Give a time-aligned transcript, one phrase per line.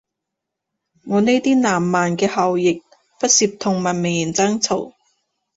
[1.05, 2.81] 我呢啲南蠻嘅後裔，
[3.19, 4.93] 不屑同文明人爭吵